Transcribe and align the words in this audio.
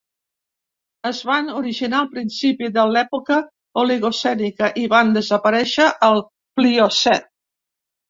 Es 1.09 1.19
van 1.29 1.51
originar 1.59 1.99
al 2.05 2.09
principi 2.15 2.71
de 2.79 2.87
l'època 2.95 3.39
oligocènica 3.83 4.73
i 4.85 4.89
van 4.97 5.15
desaparèixer 5.21 5.91
al 6.11 6.27
pliocè. 6.35 7.19